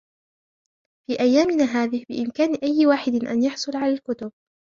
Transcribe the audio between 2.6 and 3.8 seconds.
أي واحد أن يحصل